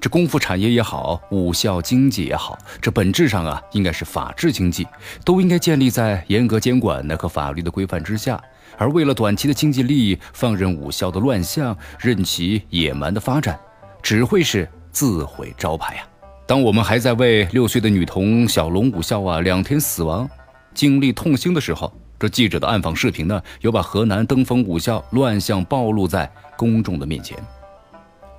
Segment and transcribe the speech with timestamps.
[0.00, 4.86] 这功夫产业也好，武校经济也好，这本质上啊，应该是法治经济，
[5.24, 8.40] 都应该建立在严格监管的和法律的规范之下。
[8.76, 13.58] 而为了短期的经济利益，放任武校的乱象，任其野蛮的发展，
[14.00, 16.02] 只会是自毁招牌呀！
[16.46, 20.28] 当我们还在为六岁的女童小龙武校啊两天死亡，
[20.74, 27.36] 经历痛心的时候，这记者的暗访视频呢，又把河南登封武校乱象暴露在公众的面前。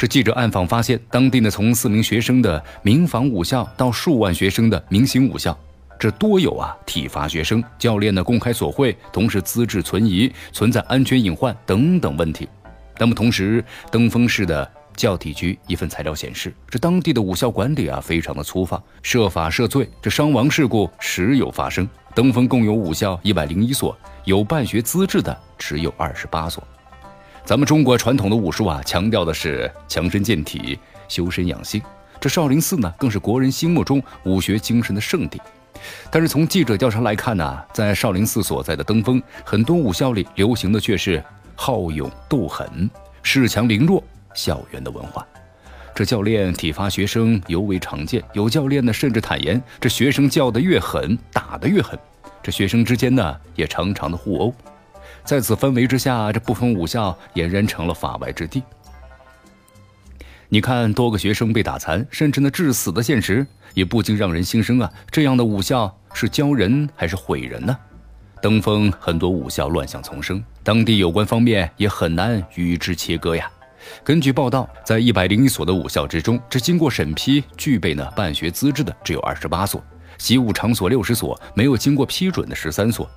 [0.00, 5.54] 这记者暗访发现，当地呢从四名学生的民防武校到数万学生的明星武校，
[5.98, 12.48] 这多有啊体罚学生，教练呢公开索贿，同时资质存疑，存在安全隐患等等问题。
[12.96, 14.66] 那么同时，登封市的
[14.96, 21.86] 教体局一份材料显示，这当地的武校管理啊非常的粗放，设法设罪，这伤亡事故时有发生。
[22.14, 26.66] 登封共有武校一百零一所，有办学资质的只有二十八所。
[27.44, 31.82] 咱们中国传统的武术啊，强调的是强身健体、修身养性。
[32.20, 35.40] 这少林寺呢，更是国人心目中武学精神的圣地。
[36.10, 41.22] 但是从记者调查来看呢，在少林寺所在的登封，很多武校里流行的却是
[41.56, 42.88] 好勇斗狠、
[43.24, 45.26] 恃强凌弱校园的文化。
[45.94, 51.98] 这教练体罚学生尤为常见，有教练呢甚至坦言，这学生叫得越狠，打得越狠。
[52.42, 54.54] 这学生之间呢，也常常的互殴。
[55.24, 58.62] 在此氛围之下，这部分武校俨然成了法外之地。
[60.48, 67.76] 你看，多个学生被打残，甚至呢致死的现实，也不禁让人心生啊，这样的武校是教人还是毁人呢？
[68.42, 73.48] 登封很多武校乱象丛生，当地有关方面也很难与之切割呀。
[74.02, 79.80] 根据报道，在一百零一所的武校之中，这经过审批具备呢办学资质的只有二十八所，
[80.18, 83.08] 习武场所六十所，没有经过批准的十三所。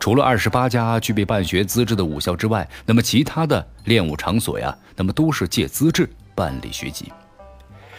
[0.00, 7.12] 除了二十八家具备办学资质的武校之外，那么其他的练武场所呀，那么都是借资质办理学籍。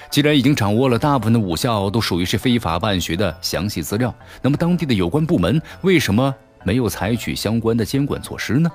[0.09, 8.71] 既然已经掌握了大部分的武校都属于是非法办学的详细资料，那么当地的有关部门为什么没有采取相关的监管措施呢？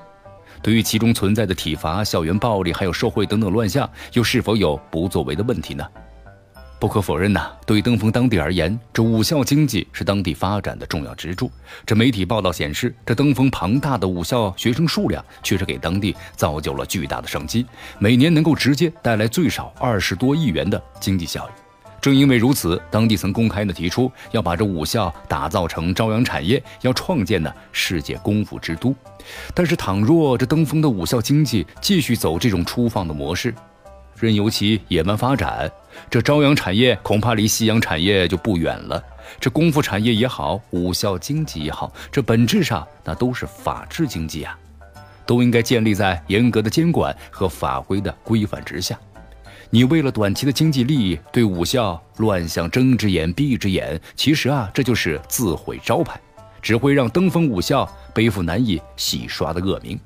[0.62, 5.84] 对于其中存在的体罚、校园暴力还有受贿等等乱象，又是否有不作为的问题呢？
[6.78, 11.50] 不可否认呐，对登封当地而言，这武校经济是当地发展的重要支柱。
[11.86, 17.64] 这媒体报道显示，这登封庞大的武校学生数量，确实给当地造就了巨大的商机，
[17.98, 21.52] 每年能够直接带来最少二十多亿元的经济效益。
[22.02, 28.94] 正因为如此，当地曾公开的提出要把这武校打造成朝阳产业，要创建呢世界功夫之都。
[29.54, 33.54] 但是，倘若这登封的武校经济继续走这种粗放的模式，
[34.18, 35.70] 任由其野蛮发展，
[36.10, 39.02] 这朝阳产业恐怕离夕阳产业就不远了。
[39.40, 44.56] 这功夫产业也好，武校经济也好，这本质上那都是法治经济啊，
[45.26, 48.98] 都应该建立在严格的监管和法规的规范之下。
[49.70, 56.20] 你为了短期的经济利益，对武校乱象睁只眼闭只眼，其实啊，这就是自毁招牌，
[56.62, 59.98] 只会让登封武校背负难以洗刷的恶名。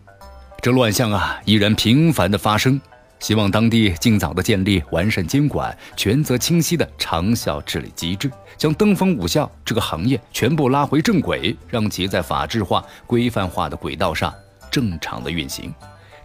[0.62, 2.80] 这乱象啊，依然频繁的发生。
[3.20, 14.32] 希望当地尽早的建立完善监管、权责清晰的长效治理机制，将登封武校这个行业全部拉回正轨，让其在法治化、规范化的轨道上
[14.70, 15.74] 正常的运行。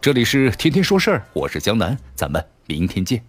[0.02, 3.24] 这里是天天说事儿，我是江南，咱们明天见。